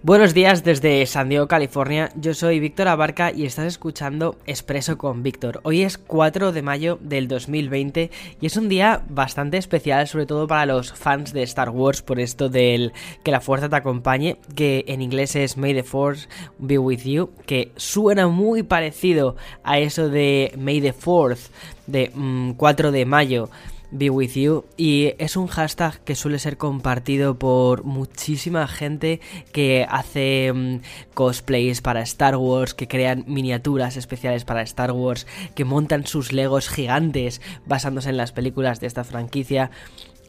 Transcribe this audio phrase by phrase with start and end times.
[0.00, 2.10] Buenos días desde San Diego, California.
[2.14, 5.58] Yo soy Víctor Abarca y estás escuchando Expreso con Víctor.
[5.64, 8.08] Hoy es 4 de mayo del 2020
[8.40, 12.20] y es un día bastante especial, sobre todo para los fans de Star Wars, por
[12.20, 12.92] esto del
[13.24, 16.28] que la fuerza te acompañe, que en inglés es May the Force
[16.58, 19.34] be with you, que suena muy parecido
[19.64, 21.50] a eso de May the Fourth
[21.88, 22.12] de
[22.56, 23.50] 4 mm, de mayo.
[23.90, 29.20] Be With You y es un hashtag que suele ser compartido por muchísima gente
[29.52, 30.80] que hace mm,
[31.14, 36.68] cosplays para Star Wars, que crean miniaturas especiales para Star Wars, que montan sus legos
[36.68, 39.70] gigantes basándose en las películas de esta franquicia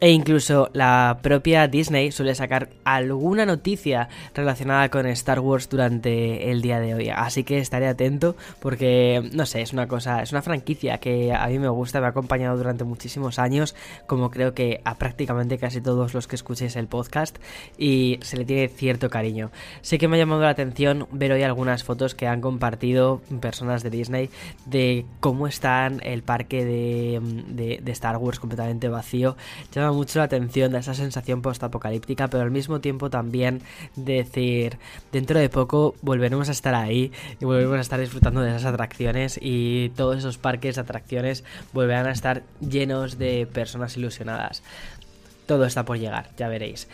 [0.00, 6.62] e incluso la propia Disney suele sacar alguna noticia relacionada con Star Wars durante el
[6.62, 7.10] día de hoy.
[7.10, 11.46] Así que estaré atento porque, no sé, es una cosa, es una franquicia que a
[11.48, 13.49] mí me gusta, me ha acompañado durante muchísimos años,
[14.06, 17.38] como creo que a prácticamente casi todos los que escuchéis el podcast,
[17.78, 19.50] y se le tiene cierto cariño.
[19.82, 23.82] Sé que me ha llamado la atención ver hoy algunas fotos que han compartido personas
[23.82, 24.30] de Disney
[24.66, 29.36] de cómo están el parque de, de, Star Wars completamente vacío
[29.92, 33.62] mucho la atención de esa sensación post-apocalíptica, pero al mismo tiempo también
[33.96, 34.78] decir,
[35.12, 39.38] dentro de poco volveremos a estar ahí y volveremos a estar disfrutando de esas atracciones
[39.40, 44.62] y todos esos parques atracciones volverán a estar llenos de personas ilusionadas.
[45.46, 46.88] Todo está por llegar, ya veréis.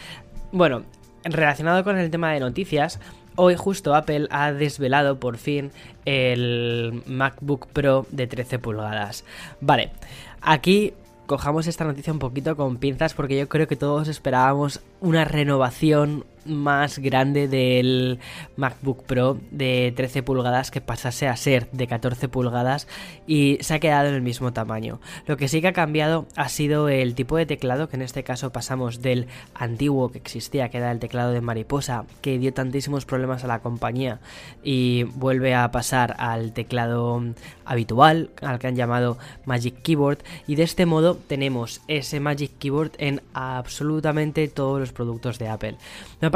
[0.53, 0.85] Bueno,
[1.25, 3.01] relacionado con el tema de noticias,
[3.39, 5.71] Hoy justo Apple ha desvelado por fin
[6.07, 9.27] el MacBook Pro de 13 pulgadas.
[9.61, 9.91] Vale,
[10.41, 10.95] aquí
[11.27, 16.25] cojamos esta noticia un poquito con pinzas porque yo creo que todos esperábamos una renovación
[16.47, 18.19] más grande del
[18.57, 22.89] MacBook Pro de 13 pulgadas que pasase a ser de 14 pulgadas
[23.27, 25.01] y se ha quedado en el mismo tamaño.
[25.27, 28.25] Lo que sí que ha cambiado ha sido el tipo de teclado, que en este
[28.25, 33.05] caso pasamos del antiguo que existía, que era el teclado de mariposa, que dio tantísimos
[33.05, 34.21] problemas a la compañía
[34.63, 37.23] y vuelve a pasar al teclado
[37.65, 42.93] habitual, al que han llamado Magic Keyboard y de este modo tenemos ese Magic Keyboard
[42.99, 45.77] en absolutamente todos los productos de Apple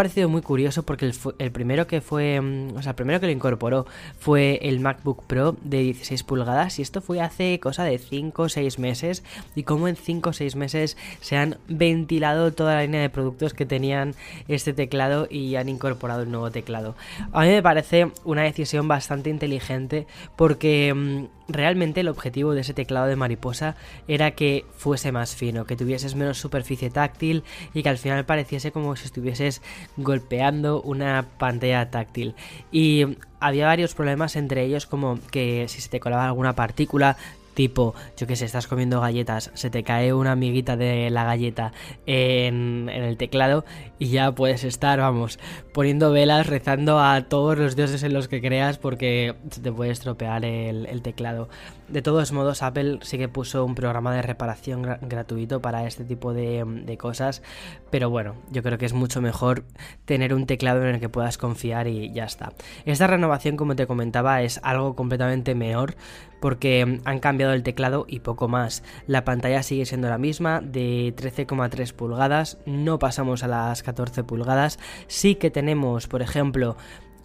[0.00, 3.32] parecido muy curioso porque el, primero que fue, mm, o sea, el primero que lo
[3.32, 3.84] incorporó
[4.18, 8.48] fue el MacBook Pro de 16 pulgadas y esto fue hace cosa de 5 o
[8.48, 9.22] 6 meses
[9.54, 13.52] y como en 5 o 6 meses se han ventilado toda la línea de productos
[13.52, 14.14] que tenían
[14.48, 16.96] este teclado y han incorporado el nuevo teclado.
[17.32, 22.74] A mí me parece una decisión bastante inteligente porque mm, realmente el objetivo de ese
[22.74, 23.76] teclado de mariposa
[24.08, 27.44] era que fuese más fino, que tuvieses menos superficie táctil
[27.74, 29.62] y que al final pareciese como si estuvieses
[29.96, 32.34] golpeando una pantalla táctil.
[32.72, 37.16] Y había varios problemas entre ellos como que si se te colaba alguna partícula
[37.54, 41.72] tipo, yo que sé, estás comiendo galletas, se te cae una amiguita de la galleta
[42.06, 43.64] en, el teclado
[43.98, 45.38] y ya puedes estar, vamos,
[45.72, 50.44] poniendo velas, rezando a todos los dioses en los que creas porque te puede estropear
[50.44, 51.48] el, teclado.
[51.90, 56.32] De todos modos, Apple sí que puso un programa de reparación gratuito para este tipo
[56.32, 57.42] de, de cosas,
[57.90, 59.64] pero bueno, yo creo que es mucho mejor
[60.04, 62.52] tener un teclado en el que puedas confiar y ya está.
[62.84, 65.96] Esta renovación, como te comentaba, es algo completamente mejor
[66.40, 68.82] porque han cambiado el teclado y poco más.
[69.06, 74.78] La pantalla sigue siendo la misma de 13,3 pulgadas, no pasamos a las 14 pulgadas.
[75.06, 76.76] Sí que tenemos, por ejemplo,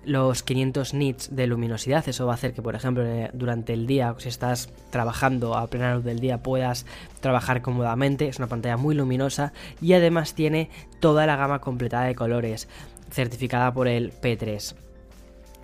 [0.05, 2.07] los 500 nits de luminosidad.
[2.07, 5.67] Eso va a hacer que, por ejemplo, eh, durante el día, si estás trabajando a
[5.67, 6.85] plena luz del día, puedas
[7.19, 8.27] trabajar cómodamente.
[8.27, 12.67] Es una pantalla muy luminosa y además tiene toda la gama completada de colores,
[13.11, 14.75] certificada por el P3.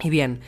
[0.01, 0.41] Y bien,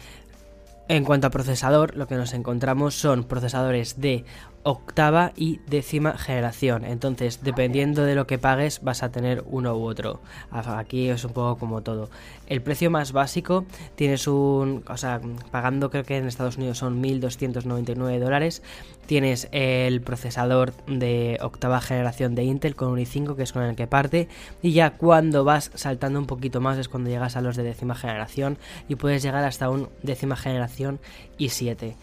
[0.90, 4.26] en cuanto a procesador, lo que nos encontramos son procesadores de
[4.64, 6.86] octava y décima generación.
[6.86, 10.22] Entonces, dependiendo de lo que pagues, vas a tener uno u otro.
[10.52, 12.10] Aquí es un poco como todo.
[12.48, 13.66] El precio más básico
[13.96, 15.22] tienes un, o sea,
[15.52, 18.64] pagando creo que en Estados Unidos son 1.299 dólares.
[19.06, 23.76] Tienes el procesador de octava generación de Intel con un i5 que es con el
[23.76, 24.30] que parte.
[24.62, 27.96] Y ya cuando vas saltando un poquito más es cuando llegas a los de décima
[27.96, 28.58] generación
[28.88, 31.00] y puedes llegar hasta un décima generación
[31.38, 31.96] i7.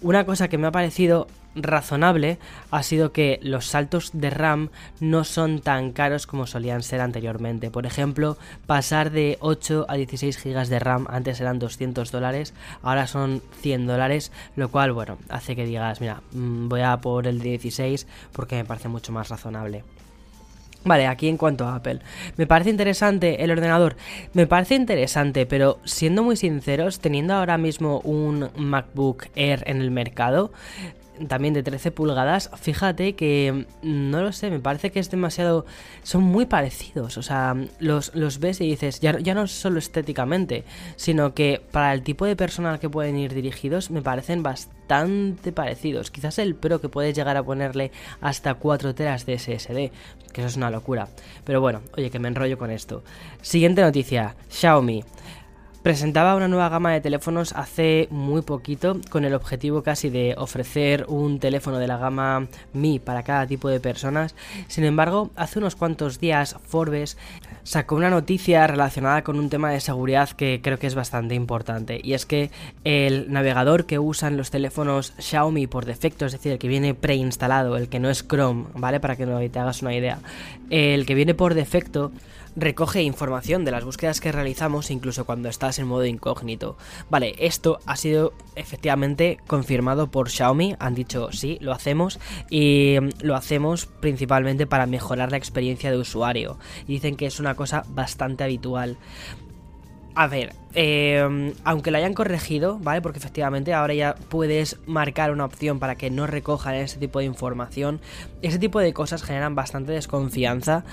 [0.00, 1.26] Una cosa que me ha parecido
[1.62, 2.38] razonable
[2.70, 4.70] ha sido que los saltos de RAM
[5.00, 7.70] no son tan caros como solían ser anteriormente.
[7.70, 13.06] Por ejemplo, pasar de 8 a 16 GB de RAM antes eran 200 dólares, ahora
[13.06, 17.40] son 100 dólares, lo cual, bueno, hace que digas, mira, mm, voy a por el
[17.40, 19.84] 16 porque me parece mucho más razonable.
[20.84, 22.00] Vale, aquí en cuanto a Apple.
[22.36, 23.96] Me parece interesante el ordenador.
[24.32, 29.90] Me parece interesante, pero siendo muy sinceros, teniendo ahora mismo un MacBook Air en el
[29.90, 30.52] mercado,
[31.26, 35.66] también de 13 pulgadas, fíjate que mm, no lo sé, me parece que es demasiado.
[36.02, 40.64] Son muy parecidos, o sea, los, los ves y dices, ya, ya no solo estéticamente,
[40.96, 46.10] sino que para el tipo de persona que pueden ir dirigidos, me parecen bastante parecidos.
[46.10, 49.90] Quizás el Pro que puedes llegar a ponerle hasta 4 teras de SSD,
[50.32, 51.08] que eso es una locura.
[51.44, 53.02] Pero bueno, oye, que me enrollo con esto.
[53.42, 55.04] Siguiente noticia: Xiaomi
[55.82, 61.06] presentaba una nueva gama de teléfonos hace muy poquito con el objetivo casi de ofrecer
[61.08, 64.34] un teléfono de la gama Mi para cada tipo de personas.
[64.66, 67.16] Sin embargo, hace unos cuantos días Forbes
[67.62, 72.00] sacó una noticia relacionada con un tema de seguridad que creo que es bastante importante
[72.02, 72.50] y es que
[72.84, 77.76] el navegador que usan los teléfonos Xiaomi por defecto, es decir, el que viene preinstalado,
[77.76, 79.00] el que no es Chrome, ¿vale?
[79.00, 80.18] Para que te hagas una idea.
[80.70, 82.12] El que viene por defecto
[82.58, 86.76] recoge información de las búsquedas que realizamos incluso cuando estás en modo incógnito.
[87.10, 92.18] Vale, esto ha sido efectivamente confirmado por Xiaomi, han dicho sí, lo hacemos
[92.50, 96.58] y lo hacemos principalmente para mejorar la experiencia de usuario.
[96.86, 98.98] Dicen que es una cosa bastante habitual.
[100.14, 103.00] A ver, eh, aunque lo hayan corregido, ¿vale?
[103.00, 107.26] Porque efectivamente ahora ya puedes marcar una opción para que no recojan ese tipo de
[107.26, 108.00] información.
[108.42, 110.84] Ese tipo de cosas generan bastante desconfianza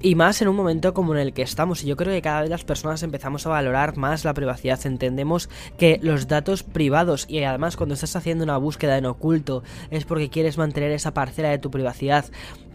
[0.00, 1.82] y más en un momento como en el que estamos.
[1.82, 4.84] Y yo creo que cada vez las personas empezamos a valorar más la privacidad.
[4.86, 5.48] Entendemos
[5.78, 10.30] que los datos privados y además cuando estás haciendo una búsqueda en oculto es porque
[10.30, 12.26] quieres mantener esa parcela de tu privacidad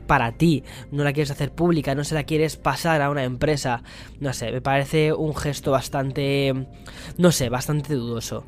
[0.07, 3.81] para ti, no la quieres hacer pública, no se la quieres pasar a una empresa.
[4.19, 6.67] No sé, me parece un gesto bastante,
[7.17, 8.43] no sé, bastante dudoso.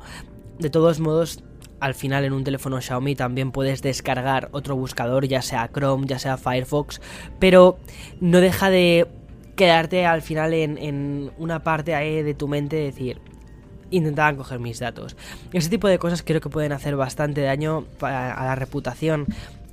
[0.58, 1.42] De todos modos,
[1.80, 6.18] al final en un teléfono Xiaomi también puedes descargar otro buscador, ya sea Chrome, ya
[6.18, 7.00] sea Firefox,
[7.38, 7.78] pero
[8.20, 9.06] no deja de
[9.56, 13.20] quedarte al final en, una parte ahí de tu mente decir,
[13.90, 15.16] intentaban coger mis datos.
[15.52, 19.26] Ese tipo de cosas creo que pueden hacer bastante daño a la reputación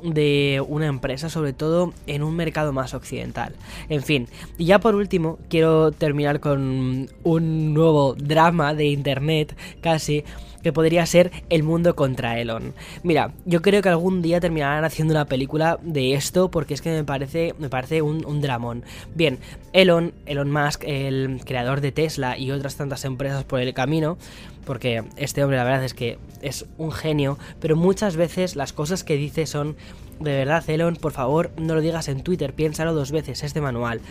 [0.03, 3.53] de una empresa, sobre todo en un mercado más occidental.
[3.89, 4.27] En fin,
[4.57, 10.23] y ya por último, quiero terminar con un nuevo drama de internet, casi,
[10.61, 12.73] que podría ser El mundo contra Elon.
[13.03, 16.91] Mira, yo creo que algún día terminarán haciendo una película de esto porque es que
[16.91, 18.83] me parece, me parece un, dramón.
[19.15, 19.39] Bien,
[19.73, 24.17] Elon, Elon Musk, el creador de Tesla y otras tantas empresas por el camino,
[24.65, 29.03] porque este hombre la verdad es que es un genio, pero muchas veces las cosas
[29.03, 29.75] que dice son
[30.19, 33.61] de verdad, Elon, por favor, no lo digas en Twitter, piénsalo dos veces, es de
[33.61, 34.01] manual.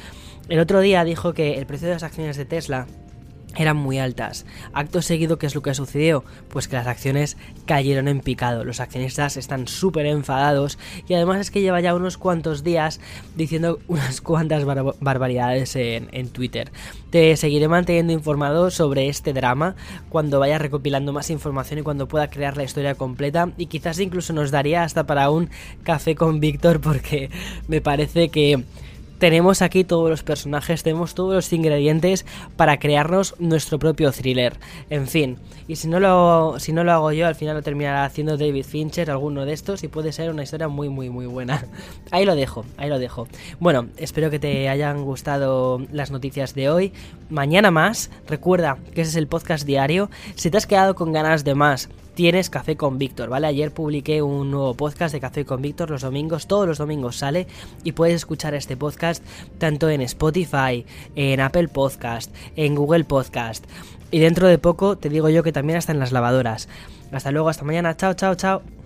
[0.49, 2.87] El otro día dijo que el precio de las acciones de Tesla
[3.57, 4.47] eran muy altas.
[4.73, 6.25] Acto seguido, ¿qué es lo que sucedió?
[6.49, 7.37] Pues que las acciones
[7.67, 8.65] cayeron en picado.
[8.65, 13.01] Los accionistas están súper enfadados y además es que lleva ya unos cuantos días
[13.37, 16.71] diciendo unas cuantas barbaridades en, en, Twitter.
[17.11, 19.75] Te seguiré manteniendo informado sobre este drama
[20.09, 24.33] cuando vaya recopilando más información y cuando pueda crear la historia completa y quizás incluso
[24.33, 25.51] nos daría hasta para un
[25.83, 27.31] café con Víctor porque
[27.67, 28.65] me parece que
[29.21, 32.25] tenemos aquí todos los personajes, tenemos todos los ingredientes
[32.57, 34.57] para crearnos nuestro propio thriller.
[34.89, 35.37] En fin,
[35.69, 38.65] y si no lo, si no lo hago yo, al final lo terminará haciendo David
[38.65, 41.67] Fincher, alguno de estos, y puede ser una historia muy, muy, muy buena.
[42.11, 43.29] Ahí lo dejo, ahí lo dejo.
[43.61, 46.93] Bueno, espero que te hayan gustado las noticias de hoy.
[47.29, 50.11] Mañana más, recuerda que ese es el podcast diario.
[50.35, 53.47] Si te has quedado con ganas de más, tienes Café con Víctor, ¿vale?
[53.47, 57.47] Ayer publiqué un nuevo podcast de Café con Víctor los domingos, todos los domingos sale
[57.83, 59.25] y puedes escuchar este podcast
[59.57, 60.85] tanto en Spotify,
[61.17, 63.65] en Apple Podcast, en Google Podcast
[64.11, 66.69] y dentro de poco te digo yo que también hasta en las lavadoras.
[67.11, 68.80] Hasta luego, hasta mañana, chao, chao, chao.